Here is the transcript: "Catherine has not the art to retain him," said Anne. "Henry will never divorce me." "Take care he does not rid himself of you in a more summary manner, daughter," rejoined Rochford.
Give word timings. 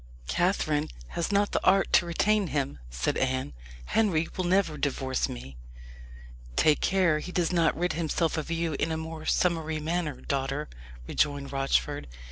"Catherine 0.25 0.89
has 1.09 1.31
not 1.31 1.51
the 1.51 1.63
art 1.63 1.93
to 1.93 2.07
retain 2.07 2.47
him," 2.47 2.79
said 2.89 3.17
Anne. 3.17 3.53
"Henry 3.85 4.27
will 4.35 4.45
never 4.45 4.75
divorce 4.75 5.29
me." 5.29 5.57
"Take 6.55 6.81
care 6.81 7.19
he 7.19 7.31
does 7.31 7.53
not 7.53 7.77
rid 7.77 7.93
himself 7.93 8.35
of 8.35 8.49
you 8.49 8.73
in 8.79 8.91
a 8.91 8.97
more 8.97 9.27
summary 9.27 9.79
manner, 9.79 10.19
daughter," 10.19 10.69
rejoined 11.07 11.51
Rochford. 11.51 12.07